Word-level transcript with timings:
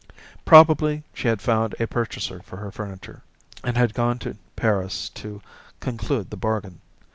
Probably 0.45 1.03
she 1.13 1.27
had 1.27 1.43
found 1.43 1.75
a 1.79 1.85
purchaser 1.85 2.41
for 2.41 2.57
her 2.57 2.71
furniture, 2.71 3.21
and 3.63 3.75
she 3.75 3.79
had 3.81 3.93
gone 3.93 4.17
to 4.25 4.35
Paris 4.55 5.09
to 5.09 5.43
conclude 5.79 6.31
the 6.31 6.37
bargain. 6.37 6.81